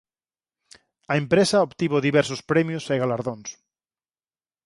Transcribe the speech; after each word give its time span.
A 1.11 1.13
empresa 1.21 1.65
obtivo 1.67 2.05
diversos 2.07 2.41
premios 2.49 2.85
e 2.93 2.95
galardóns. 3.01 3.49